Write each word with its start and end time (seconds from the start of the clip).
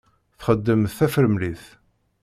Txeddem 0.39 0.81
d 0.85 0.91
tafremlit. 0.97 1.63